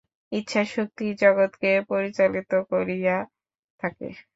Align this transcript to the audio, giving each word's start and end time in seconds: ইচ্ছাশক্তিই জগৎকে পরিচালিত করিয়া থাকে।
ইচ্ছাশক্তিই 0.31 1.13
জগৎকে 1.21 1.71
পরিচালিত 1.89 2.51
করিয়া 2.71 3.17
থাকে। 3.83 4.07